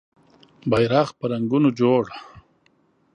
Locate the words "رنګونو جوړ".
1.31-2.03